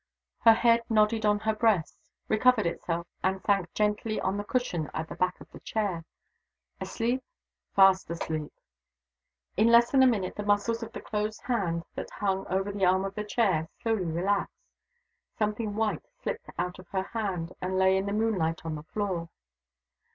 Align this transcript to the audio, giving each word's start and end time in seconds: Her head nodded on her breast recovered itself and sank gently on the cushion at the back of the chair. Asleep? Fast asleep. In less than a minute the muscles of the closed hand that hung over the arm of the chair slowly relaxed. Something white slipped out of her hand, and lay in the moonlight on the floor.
Her 0.39 0.53
head 0.55 0.81
nodded 0.89 1.27
on 1.27 1.37
her 1.41 1.53
breast 1.53 1.95
recovered 2.27 2.65
itself 2.65 3.05
and 3.21 3.39
sank 3.43 3.71
gently 3.75 4.19
on 4.19 4.35
the 4.35 4.43
cushion 4.43 4.89
at 4.95 5.07
the 5.09 5.15
back 5.15 5.39
of 5.39 5.51
the 5.51 5.59
chair. 5.59 6.05
Asleep? 6.79 7.23
Fast 7.75 8.09
asleep. 8.09 8.51
In 9.57 9.67
less 9.67 9.91
than 9.91 10.01
a 10.01 10.07
minute 10.07 10.35
the 10.37 10.41
muscles 10.43 10.81
of 10.81 10.91
the 10.93 11.01
closed 11.01 11.43
hand 11.43 11.83
that 11.93 12.09
hung 12.09 12.47
over 12.47 12.71
the 12.71 12.83
arm 12.83 13.05
of 13.05 13.13
the 13.13 13.23
chair 13.23 13.69
slowly 13.83 14.05
relaxed. 14.05 14.71
Something 15.37 15.75
white 15.75 16.07
slipped 16.23 16.49
out 16.57 16.79
of 16.79 16.87
her 16.87 17.03
hand, 17.03 17.53
and 17.61 17.77
lay 17.77 17.95
in 17.95 18.07
the 18.07 18.11
moonlight 18.11 18.65
on 18.65 18.73
the 18.73 18.81
floor. 18.95 19.29